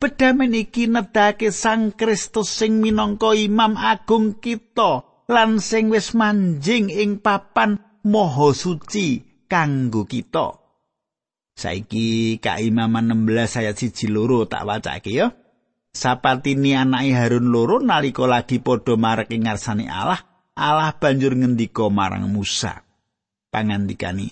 Bedamen 0.00 0.56
iki 0.56 0.88
nedake 0.88 1.52
Sang 1.52 1.92
Kristus 1.92 2.48
sing 2.48 2.80
minangka 2.80 3.36
imam 3.36 3.76
agung 3.76 4.40
kita 4.40 5.04
lan 5.28 5.60
sing 5.60 5.92
wis 5.92 6.16
manjing 6.16 6.88
ing 6.88 7.20
papan 7.20 7.76
maha 8.08 8.56
suci 8.56 9.20
kanggo 9.44 10.08
kita. 10.08 10.64
Saiki 11.56 12.40
kaimaman 12.40 13.12
16 13.12 13.60
ayat 13.60 13.76
siji 13.76 14.08
loro 14.08 14.48
tak 14.48 14.64
wacake 14.64 15.12
ya. 15.12 15.28
Sapatini 15.96 16.76
anake 16.76 17.16
Harun 17.16 17.48
loro 17.48 17.80
nalika 17.80 18.28
lagi 18.28 18.60
padha 18.60 19.00
marek 19.00 19.32
ing 19.32 19.48
ngarsane 19.48 19.88
Allah, 19.88 20.20
Allah 20.52 20.92
banjur 20.92 21.32
ngendika 21.32 21.88
marang 21.88 22.28
Musa. 22.28 22.84
Pangandikani, 23.48 24.28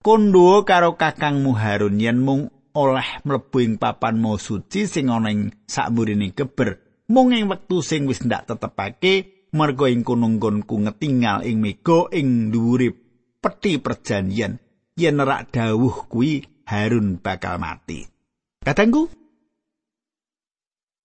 kondo 0.00 0.64
karo 0.64 0.96
kakangmu 0.96 1.52
Harun 1.52 2.00
yen 2.00 2.24
mung 2.24 2.48
oleh 2.72 3.04
mlebu 3.28 3.60
ing 3.60 3.76
papan 3.76 4.16
mau 4.16 4.40
suci 4.40 4.88
sing 4.88 5.12
ana 5.12 5.28
ing 5.28 5.52
sakmurine 5.68 6.32
geber 6.32 6.80
mung 7.12 7.36
ing 7.36 7.52
wektu 7.52 7.84
sing 7.84 8.08
wis 8.08 8.24
ndak 8.24 8.48
tetepake 8.48 9.44
merga 9.52 9.92
ing 9.92 10.00
kununggonku 10.00 10.80
ngetinggal 10.88 11.44
ing 11.44 11.60
mega 11.60 12.08
ing 12.16 12.48
dhuwure 12.48 12.96
peti 13.44 13.76
perjanjian 13.76 14.56
yen 14.96 15.20
rak 15.20 15.52
dawuh 15.52 16.08
kuwi 16.08 16.48
Harun 16.64 17.20
bakal 17.20 17.60
mati. 17.60 18.08
Katanggu 18.64 19.12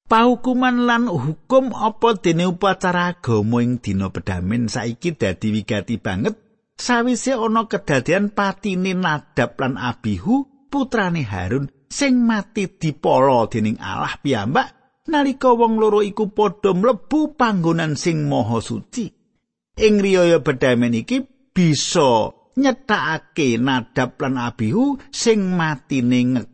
Pahukuman 0.07 0.87
lan 0.87 1.11
hukum 1.11 1.75
apa 1.75 2.15
dene 2.15 2.47
upacara 2.47 3.11
agama 3.11 3.59
ing 3.59 3.83
dina 3.83 4.07
pedamen 4.07 4.71
saiki 4.71 5.19
dadi 5.19 5.51
wigati 5.51 5.99
banget 5.99 6.39
sawise 6.79 7.35
ana 7.35 7.67
kedadian 7.67 8.31
patine 8.31 8.95
Nadab 8.95 9.59
lan 9.59 9.75
Abihu 9.75 10.47
putrane 10.71 11.27
Harun 11.27 11.67
sing 11.91 12.23
mati 12.23 12.71
dipolo 12.71 13.51
dening 13.51 13.83
Allah 13.83 14.15
piyambak 14.23 14.71
nalika 15.11 15.51
wong 15.51 15.75
loro 15.75 15.99
iku 15.99 16.31
padha 16.31 16.71
mlebu 16.71 17.35
panggonan 17.35 17.99
sing 17.99 18.31
maha 18.31 18.63
suci. 18.63 19.11
Ing 19.75 19.99
riyaya 19.99 20.39
bedamen 20.39 20.95
iki 20.95 21.27
bisa 21.51 22.31
nyetakake 22.55 23.59
Nadab 23.59 24.15
lan 24.23 24.39
Abihu 24.39 24.95
sing 25.11 25.51
matine 25.51 26.47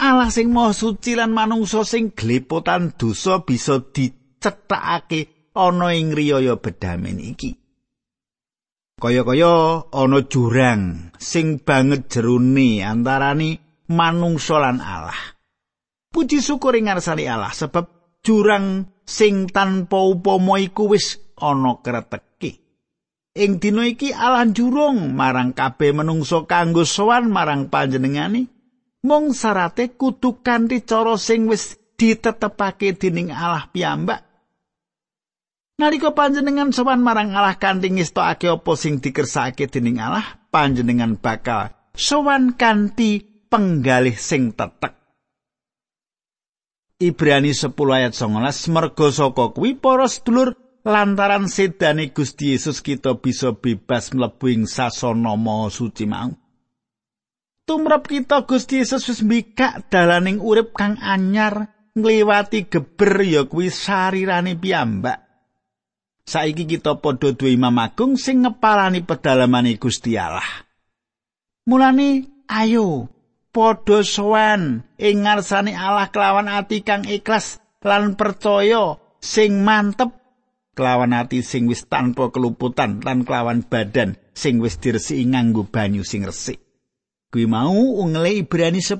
Allah 0.00 0.32
sing 0.32 0.48
maha 0.48 0.72
suci 0.72 1.12
lan 1.12 1.36
manungsa 1.36 1.84
sing 1.84 2.16
glepotan 2.16 2.96
dosa 2.96 3.44
bisa 3.44 3.84
dicetakake 3.84 5.52
ana 5.52 5.92
ing 5.92 6.16
riyaya 6.16 6.56
bedamen 6.56 7.20
iki 7.20 7.60
kaya-kaya 9.00 9.88
ana 9.92 10.20
jurang 10.28 11.12
sing 11.16 11.56
banget 11.60 12.12
jerone 12.12 12.84
antarane 12.84 13.70
manungsa 13.88 14.60
lan 14.60 14.78
Allah. 14.78 15.16
Puji 16.12 16.44
syukur 16.44 16.76
ing 16.76 16.86
ngarsane 16.86 17.24
Allah 17.24 17.50
sebab 17.50 18.20
jurang 18.20 18.86
sing 19.08 19.48
tanpa 19.48 19.98
upama 20.04 20.60
iku 20.60 20.92
wis 20.92 21.18
ana 21.40 21.80
kreteke. 21.80 22.60
Ing 23.34 23.56
dina 23.56 23.88
iki 23.88 24.12
Allah 24.12 24.46
jurung 24.52 25.16
marang 25.16 25.56
kabeh 25.56 25.96
manungsa 25.96 26.44
kanggo 26.44 26.84
sowan 26.84 27.32
marang 27.32 27.72
panjenengane. 27.72 28.59
Mung 29.00 29.32
sarate 29.32 29.96
kudu 29.96 30.44
kanthi 30.44 30.84
cara 30.84 31.16
sing 31.16 31.48
wis 31.48 31.80
ditetepake 31.96 32.96
dening 33.00 33.32
Allah 33.32 33.68
piyambak 33.72 34.30
Nalika 35.80 36.12
panjenengan 36.12 36.76
sowan 36.76 37.00
marang 37.00 37.32
Allah 37.32 37.56
kanthi 37.56 37.88
ngestokake 37.88 38.52
apa 38.52 38.72
sing 38.76 39.00
dikersakake 39.00 39.64
dening 39.64 39.96
Allah, 39.96 40.44
panjenengan 40.52 41.16
bakal 41.16 41.72
sowan 41.96 42.52
kanthi 42.52 43.24
penggalih 43.48 44.12
sing 44.12 44.52
tetek. 44.52 44.92
Ibrani 47.00 47.56
10 47.56 47.72
ayat 47.96 48.12
19 48.12 48.76
merga 48.76 49.08
saka 49.08 49.56
kuwi 49.56 49.72
para 49.80 50.04
sedulur 50.04 50.52
lantaran 50.84 51.48
sedane 51.48 52.12
Gusti 52.12 52.52
Yesus 52.52 52.84
kita 52.84 53.16
bisa 53.16 53.56
bebas 53.56 54.12
mlebu 54.12 54.52
ing 54.52 54.68
sasana 54.68 55.32
suci 55.72 56.04
mau. 56.04 56.36
Tumrap 57.70 58.10
kita 58.10 58.50
Gusti 58.50 58.82
Yesus 58.82 59.06
wis 59.06 59.22
mbikak 59.22 59.94
dalaning 59.94 60.42
urip 60.42 60.74
kang 60.74 60.98
anyar 60.98 61.70
ngliwati 61.94 62.66
geber 62.66 63.22
ya 63.22 63.46
kuwi 63.46 63.70
sarirane 63.70 64.58
piyambak. 64.58 65.22
saiki 66.26 66.66
kita 66.66 66.98
padha 66.98 67.30
duwe 67.30 67.54
imam 67.54 67.78
agung 67.78 68.18
sing 68.18 68.42
ngepalani 68.42 69.06
pedalamane 69.06 69.78
Gusti 69.78 70.18
Allah. 70.18 70.66
Mulane 71.70 72.42
ayo 72.50 73.06
padha 73.54 74.02
sowan 74.02 74.82
ing 74.98 75.22
ngarsane 75.22 75.70
Allah 75.70 76.10
kelawan 76.10 76.50
ati 76.50 76.82
kang 76.82 77.06
ikhlas 77.06 77.62
lan 77.86 78.18
percaya 78.18 78.98
sing 79.22 79.62
mantep 79.62 80.10
kelawan 80.74 81.14
ati 81.14 81.46
sing 81.46 81.70
wis 81.70 81.86
tanpa 81.86 82.34
keluputan 82.34 82.98
lan 82.98 83.22
kelawan 83.22 83.62
badan 83.62 84.18
sing 84.34 84.58
wis 84.58 84.74
diresiki 84.82 85.22
nganggo 85.22 85.70
banyu 85.70 86.02
sing 86.02 86.26
resik. 86.26 86.58
Kuwi 87.30 87.46
mau 87.46 88.02
ungle 88.02 88.42
Ibrani 88.42 88.82
10 88.82 88.98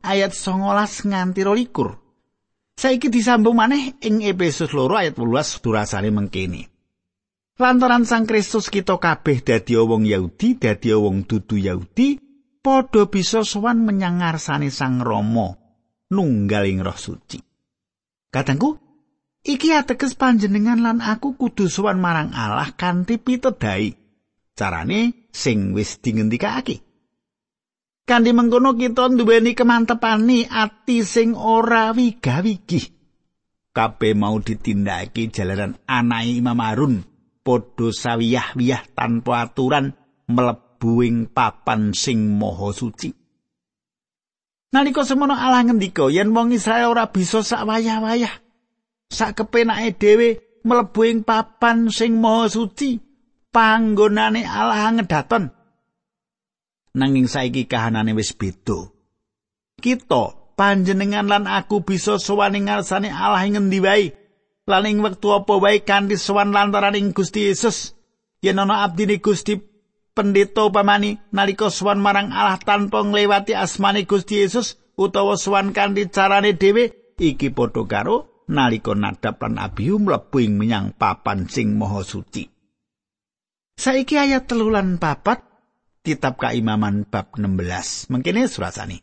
ayat 0.00 0.32
19 0.32 1.12
nganti 1.12 1.40
22. 1.44 2.80
Saiki 2.80 3.12
disambung 3.12 3.60
maneh 3.60 4.00
ing 4.00 4.24
Efesus 4.24 4.72
2 4.72 4.88
ayat 4.96 5.14
18 5.20 5.60
durasane 5.60 6.08
mengkene. 6.08 6.72
Lantaran 7.60 8.08
Sang 8.08 8.24
Kristus 8.24 8.72
kita 8.72 8.96
kabeh 8.96 9.44
dadi 9.44 9.76
wong 9.76 10.08
Yahudi, 10.08 10.56
dadi 10.56 10.92
wong 10.92 11.28
dudu 11.28 11.60
Yahudi, 11.60 12.16
padha 12.64 13.08
bisa 13.12 13.44
sowan 13.44 13.84
menyang 13.84 14.24
ngarsane 14.24 14.72
Sang 14.72 15.04
Rama 15.04 15.56
nunggaling 16.08 16.80
Roh 16.80 16.96
Suci. 16.96 17.40
Katangku, 18.32 18.76
iki 19.44 19.76
ateges 19.76 20.16
panjenengan 20.16 20.80
lan 20.80 21.04
aku 21.04 21.36
kudu 21.36 21.68
sowan 21.68 22.00
marang 22.00 22.32
Allah 22.32 22.72
kanthi 22.72 23.20
pitedai. 23.20 23.92
Carane 24.56 25.28
sing 25.28 25.76
wis 25.76 26.00
dingendikake. 26.00 26.85
Kanthi 28.06 28.30
mengkono 28.30 28.78
kita 28.78 29.10
duweni 29.10 29.58
kemantepane 29.58 30.46
ati 30.46 31.02
sing 31.02 31.34
ora 31.34 31.90
wigawigi. 31.90 32.94
Kabeh 33.74 34.14
mau 34.14 34.38
ditindakake 34.38 35.34
jalaran 35.34 35.74
anake 35.90 36.38
Imam 36.38 36.62
Harun 36.62 37.02
padha 37.42 37.90
sawiyah-wiyah 37.90 38.94
tanpa 38.94 39.50
aturan 39.50 39.90
mlebu 40.30 41.02
ing 41.02 41.26
papan 41.34 41.90
sing 41.90 42.38
maha 42.38 42.70
suci. 42.70 43.10
Nalika 44.70 45.02
semono 45.02 45.34
Allah 45.34 45.66
ngendika 45.66 46.06
yen 46.06 46.30
wong 46.30 46.54
Israel 46.54 46.94
ora 46.94 47.10
bisa 47.10 47.42
sak 47.42 47.66
wayah-wayah 47.66 48.38
sak 49.10 49.34
kepenake 49.34 49.98
dhewe 49.98 50.28
mlebu 50.62 51.00
ing 51.10 51.18
papan 51.26 51.90
sing 51.90 52.22
maha 52.22 52.46
suci, 52.46 53.02
panggonane 53.50 54.46
Allah 54.46 54.94
ngedaton. 54.94 55.55
Nanging 56.96 57.28
saiki 57.28 57.68
kahanane 57.68 58.16
wis 58.16 58.32
beda. 58.32 58.88
Kita 59.76 60.56
panjenengan 60.56 61.28
lan 61.28 61.44
aku 61.44 61.84
bisa 61.84 62.16
sowan 62.16 62.56
ing 62.56 62.72
ngarsane 62.72 63.12
Allah 63.12 63.44
ing 63.44 63.60
ngendi 63.60 63.78
wae. 63.84 64.06
Lan 64.66 64.88
ing 64.88 65.04
wektu 65.04 65.30
apa 65.36 65.60
wae 65.60 65.84
kanthi 65.84 66.16
sowan 66.16 66.50
lantaran 66.50 66.96
ing 66.96 67.12
Gusti 67.12 67.46
Yesus. 67.46 67.92
Yen 68.40 68.58
ana 68.58 68.82
abdine 68.82 69.20
Gusti 69.20 69.60
pendeta 70.16 70.64
upamani 70.64 71.20
nalika 71.30 71.68
sowan 71.68 72.00
marang 72.00 72.32
Allah 72.32 72.56
tanpa 72.58 73.04
nglewati 73.04 73.52
asmane 73.52 74.08
Gusti 74.08 74.40
Yesus 74.40 74.80
utawa 74.96 75.36
sowan 75.36 75.76
kanthi 75.76 76.08
carane 76.08 76.56
dhewe 76.56 77.14
iki 77.20 77.52
padha 77.52 77.84
karo 77.84 78.44
nalika 78.48 78.96
nadap 78.96 79.44
lan 79.44 79.60
abihu 79.60 80.00
mlebu 80.00 80.36
ing 80.40 80.56
menyang 80.56 80.96
papan 80.96 81.46
sing 81.52 81.76
maha 81.76 82.00
suci. 82.00 82.48
Saiki 83.76 84.16
ayat 84.16 84.48
telulan 84.48 84.96
papat 84.96 85.45
kitab 86.06 86.38
kaimaman 86.38 87.02
bab 87.10 87.34
16 87.34 88.14
mengkene 88.14 88.46
surasane. 88.46 89.02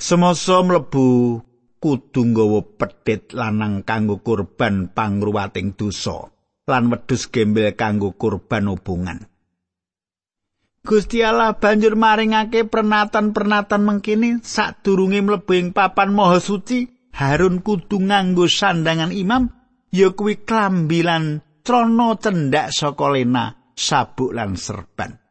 Semasa 0.00 0.64
mlebu 0.64 1.36
kudu 1.76 2.22
nggawa 2.32 2.64
pedhet 2.80 3.36
lanang 3.36 3.84
kanggo 3.84 4.24
kurban 4.24 4.88
pangruwating 4.88 5.76
dosa 5.76 6.32
lan 6.64 6.88
wedhus 6.88 7.28
gembel 7.28 7.76
kanggo 7.76 8.16
kurban 8.16 8.72
hubungan. 8.72 9.28
Gusti 10.82 11.22
Allah 11.22 11.54
banjur 11.54 11.94
maringake 11.94 12.66
pernatan-pernatan 12.66 13.86
mengkene 13.86 14.42
sadurunge 14.42 15.20
mlebu 15.22 15.52
ing 15.54 15.68
papan 15.70 16.10
maha 16.10 16.42
suci 16.42 16.90
Harun 17.12 17.60
kudu 17.62 18.02
nganggo 18.02 18.48
sandangan 18.48 19.12
imam 19.12 19.52
ya 19.92 20.10
kuwi 20.16 20.42
klambilan 20.42 21.44
trono 21.62 22.18
cendak 22.18 22.74
saka 22.74 23.06
lena 23.14 23.70
sabuk 23.78 24.34
lan 24.34 24.58
serban 24.58 25.21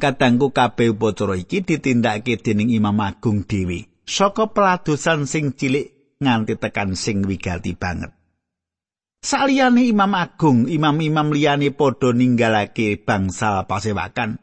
Kadangku 0.00 0.56
kabeh 0.56 0.96
upacara 0.96 1.36
iki 1.36 1.60
ditindakake 1.60 2.40
dening 2.40 2.72
Imam 2.72 2.96
Agung 3.04 3.44
dhewe 3.44 3.90
saka 4.08 4.48
peladosan 4.48 5.28
sing 5.28 5.52
cilik 5.52 6.16
nganti 6.18 6.56
tekan 6.56 6.96
sing 6.96 7.20
wigati 7.22 7.76
banget. 7.76 8.10
Saliyane 9.20 9.84
Imam 9.84 10.16
Agung, 10.16 10.64
imam-imam 10.64 11.28
liyane 11.36 11.76
padha 11.76 12.16
ninggalake 12.16 12.96
bangsa 13.04 13.68
pasewakan. 13.68 14.40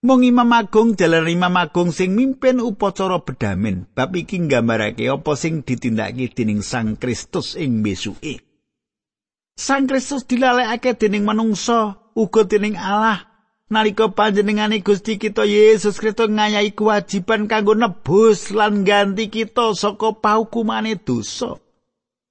Mung 0.00 0.24
Imam 0.24 0.48
Agung 0.56 0.96
jalan 0.96 1.28
Imam 1.28 1.52
Agung 1.60 1.92
sing 1.92 2.16
mimpin 2.16 2.56
upacara 2.64 3.20
bedamen. 3.20 3.84
Bab 3.92 4.16
iki 4.16 4.40
nggambarake 4.40 5.12
apa 5.12 5.32
sing 5.36 5.60
ditindakake 5.60 6.32
dening 6.32 6.64
Sang 6.64 6.96
Kristus 6.96 7.52
ing 7.60 7.84
besuke. 7.84 8.40
Sang 9.60 9.84
Kristus 9.84 10.24
dilalekake 10.24 10.96
dening 10.96 11.28
manungsa, 11.28 12.00
uga 12.16 12.48
dening 12.48 12.80
Allah 12.80 13.33
nalika 13.72 14.12
panjenengane 14.12 14.84
Gusti 14.84 15.16
kita 15.16 15.48
Yesus 15.48 15.96
Kristus 15.96 16.28
ngayahi 16.28 16.76
kewajiban 16.76 17.48
kanggo 17.48 17.72
nebus 17.72 18.52
lan 18.52 18.84
ganti 18.84 19.32
kita 19.32 19.72
saka 19.72 20.12
paukumane 20.12 21.00
dosa. 21.00 21.56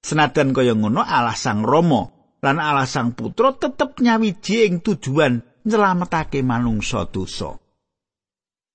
Senajan 0.04 0.52
kaya 0.52 0.76
ngono 0.76 1.00
Allah 1.00 1.34
Sang 1.34 1.64
Rama 1.64 2.04
lan 2.44 2.60
Allah 2.60 2.84
Sang 2.84 3.16
Putra 3.16 3.56
tetep 3.56 3.98
nyawiji 3.98 4.68
ing 4.68 4.84
tujuan 4.84 5.40
nyelametake 5.64 6.44
manungsa 6.44 7.08
dosa. 7.08 7.56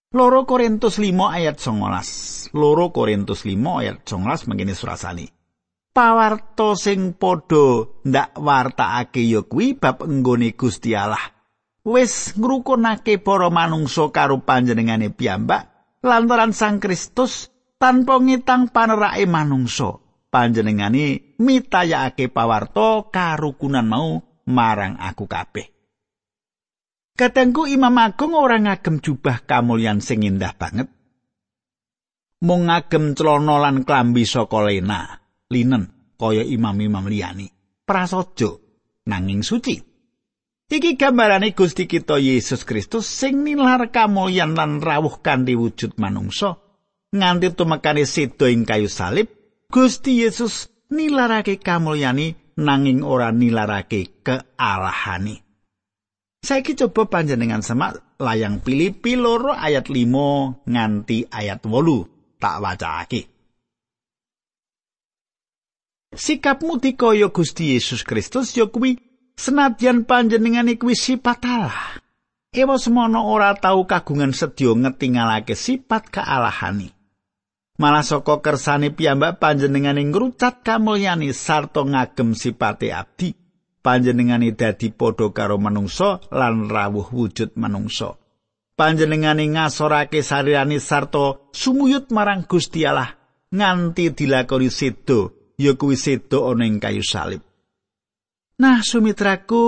Loro 0.09 0.41
Korintus 0.49 0.97
5 0.97 1.13
ayat 1.29 1.61
19. 1.61 2.57
Loro 2.57 2.89
Korintus 2.89 3.45
5 3.45 3.53
ayat 3.85 4.01
19 4.01 4.49
mengkene 4.49 4.73
surasane. 4.73 5.29
Pawarto 5.93 6.73
sing 6.73 7.13
padha 7.13 7.85
ndak 8.09 8.33
wartakake 8.41 9.21
ya 9.21 9.45
kuwi 9.45 9.77
bab 9.77 10.01
enggone 10.01 10.57
Gusti 10.57 10.97
Allah 10.97 11.38
wis 11.83 12.35
ngrukunake 12.35 13.19
para 13.19 13.47
manungsa 13.47 14.11
karo 14.11 14.43
panjenengane 14.43 15.11
piyambak 15.11 15.69
lantaran 16.03 16.55
Sang 16.55 16.79
Kristus 16.79 17.51
tanpa 17.79 18.19
ngitang 18.19 18.71
panerake 18.71 19.27
manungsa 19.27 19.99
panjenengane 20.31 21.35
mitayake 21.39 22.27
pawarto 22.31 23.07
karukunan 23.11 23.87
mau 23.87 24.19
marang 24.47 24.99
aku 24.99 25.25
kabeh 25.29 25.79
Katengku 27.19 27.67
Imam 27.67 27.99
Agung 27.99 28.31
ora 28.31 28.55
ngagem 28.55 29.03
jubah 29.03 29.43
kamulyan 29.43 29.99
sing 29.99 30.23
indah 30.23 30.55
banget. 30.55 30.87
Mung 32.47 32.71
ngagem 32.71 33.11
celana 33.11 33.59
lan 33.59 33.83
klambi 33.83 34.23
saka 34.23 34.63
lena, 34.63 35.19
linen 35.51 36.15
kaya 36.15 36.47
imam-imam 36.47 37.11
liyane. 37.11 37.51
Prasaja 37.83 38.55
nanging 39.03 39.43
suci. 39.43 39.88
Iki 40.69 41.01
gambarane 41.01 41.57
Gusti 41.57 41.89
kita 41.89 42.21
Yesus 42.21 42.61
Kristus 42.61 43.09
sing 43.09 43.41
nilar 43.41 43.89
kamulyan 43.89 44.53
lan 44.53 44.79
rawuh 44.85 45.17
kanthi 45.25 45.57
wujud 45.57 45.97
manungsa. 45.97 46.61
Nganti 47.09 47.57
tumekane 47.57 48.05
sedo 48.05 48.45
ing 48.45 48.69
kayu 48.69 48.85
salib 48.85 49.33
Gusti 49.73 50.21
Yesus 50.21 50.69
nilarake 50.93 51.57
kamulyani 51.57 52.37
nanging 52.57 53.01
ora 53.01 53.33
nilarake 53.33 54.21
kealahane 54.21 55.41
Saiki 56.45 56.77
coba 56.77 57.09
panjenengan 57.09 57.65
semak 57.65 58.17
layang 58.21 58.61
Filipi 58.61 59.17
loro 59.17 59.51
ayat 59.57 59.89
5 59.89 60.69
nganti 60.69 61.33
ayat 61.33 61.65
8 61.65 62.37
tak 62.37 62.55
wacake 62.61 63.21
Sikapmu 66.13 66.77
dikaya 66.77 67.33
Gusti 67.33 67.73
Yesus 67.73 68.05
Kristus 68.05 68.53
ya 68.53 68.69
kuwi 68.69 68.97
Senadyan 69.39 70.03
panjenengane 70.03 70.75
kuwi 70.75 70.99
sifat 70.99 71.47
Allah. 71.47 72.03
Ewa 72.51 72.75
semono 72.75 73.23
ora 73.31 73.55
tau 73.55 73.87
kagungan 73.87 74.35
sedya 74.35 74.75
ngetingalake 74.75 75.55
sifat 75.55 76.11
kealahani. 76.11 76.91
Malah 77.79 78.03
saka 78.03 78.43
kersane 78.43 78.91
piyambak 78.91 79.39
panjenengane 79.39 80.03
ngrucat 80.03 80.59
kamulyani 80.59 81.31
sarta 81.31 81.87
ngagem 81.87 82.35
sipate 82.35 82.91
abdi. 82.91 83.31
Panjenengane 83.79 84.51
dadi 84.51 84.91
padha 84.91 85.31
karo 85.31 85.55
manungsa 85.55 86.19
lan 86.35 86.67
rawuh 86.67 87.07
wujud 87.07 87.55
manungsa. 87.55 88.19
Panjenengane 88.75 89.47
ngasorake 89.55 90.19
sarirani 90.19 90.83
sarta 90.83 91.47
sumuyut 91.55 92.11
marang 92.11 92.43
Gusti 92.43 92.83
Allah 92.83 93.15
nganti 93.55 94.11
dilakoni 94.11 94.67
sedo 94.67 95.55
ya 95.55 95.79
kuwi 95.79 95.95
sedo 95.95 96.51
ana 96.51 96.67
ing 96.67 96.83
kayu 96.83 96.99
salib. 97.07 97.48
Nah, 98.59 98.83
sumitraku 98.83 99.63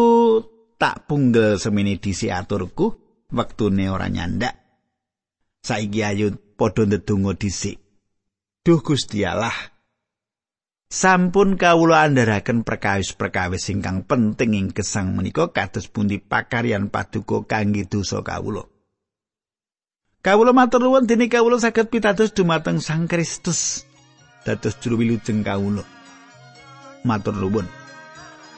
tak 0.76 1.08
punggel 1.08 1.56
semene 1.56 1.96
disi 1.96 2.28
aturku 2.28 2.92
wektune 3.32 3.88
ora 3.88 4.12
nyandak. 4.12 4.60
Saiki 5.64 6.04
ayo 6.04 6.36
padha 6.60 6.84
ndedonga 6.84 7.40
dhisik. 7.40 7.80
Duh 8.62 8.84
Gusti 8.84 9.24
Allah, 9.24 9.56
sampun 10.92 11.58
kawula 11.58 12.06
andharaken 12.06 12.62
perkawis-perkawis 12.68 13.74
ingkang 13.74 14.06
penting 14.06 14.54
ing 14.54 14.68
gesang 14.70 15.18
menika 15.18 15.50
kados 15.50 15.90
pundi 15.90 16.22
pakaryan 16.22 16.92
paduka 16.92 17.48
kangge 17.48 17.88
dosa 17.88 18.22
kawula. 18.22 18.68
Kawula 20.22 20.54
matur 20.54 20.84
nuwun 20.84 21.10
dene 21.10 21.26
kawula 21.26 21.58
saged 21.58 21.90
pitados 21.90 22.36
dumateng 22.38 22.78
Sang 22.78 23.10
Kristus 23.10 23.88
dados 24.46 24.78
juru 24.78 25.02
wilujeng 25.02 25.42
kawula. 25.42 25.82
Matur 27.02 27.34
nuwun. 27.34 27.81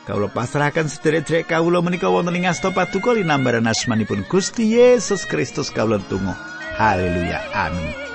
Kawula 0.03 0.27
pasrahaken 0.27 0.91
sedherek-sedherek 0.91 1.47
kawula 1.47 1.79
menika 1.79 2.11
wonten 2.11 2.35
ing 2.35 2.43
asta 2.51 2.75
paduka 2.75 3.15
linambaran 3.15 3.63
asmanipun 3.71 4.27
Gusti 4.27 4.75
Yesus 4.75 5.23
Kristus 5.23 5.71
kawula 5.71 6.03
tunggu. 6.11 6.35
Haleluya. 6.75 7.39
Amin. 7.55 8.12